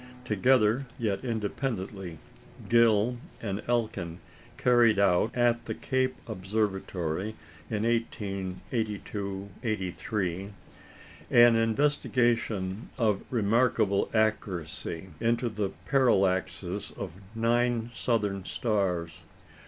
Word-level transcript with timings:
Together, 0.25 0.87
yet 0.97 1.23
independently, 1.23 2.17
Gill 2.67 3.19
and 3.39 3.61
Elkin 3.67 4.17
carried 4.57 4.97
out, 4.97 5.37
at 5.37 5.65
the 5.65 5.75
Cape 5.75 6.15
Observatory 6.27 7.35
in 7.69 7.83
1882 7.83 9.49
83, 9.61 10.53
an 11.29 11.55
investigation 11.55 12.89
of 12.97 13.21
remarkable 13.29 14.09
accuracy 14.11 15.09
into 15.19 15.47
the 15.49 15.69
parallaxes 15.87 16.89
of 16.97 17.13
nine 17.35 17.91
southern 17.93 18.43
stars. 18.43 19.21